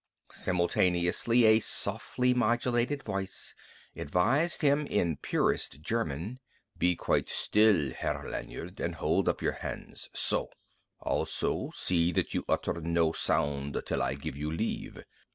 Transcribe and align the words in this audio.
Simultaneously 0.31 1.45
a 1.45 1.59
softly 1.59 2.33
modulated 2.33 3.03
voice 3.03 3.53
advised 3.95 4.63
him 4.63 4.87
in 4.87 5.15
purest 5.17 5.79
German: 5.83 6.39
"Be 6.75 6.95
quite 6.95 7.29
still, 7.29 7.91
Herr 7.93 8.27
Lanyard, 8.27 8.79
and 8.79 8.95
hold 8.95 9.29
up 9.29 9.43
your 9.43 9.51
hands 9.61 10.09
so! 10.11 10.49
Also, 11.01 11.69
see 11.75 12.11
that 12.13 12.33
you 12.33 12.43
utter 12.49 12.73
no 12.81 13.11
sound 13.13 13.79
till 13.85 14.01
I 14.01 14.15
give 14.15 14.35
you 14.35 14.49
leave.... 14.51 15.03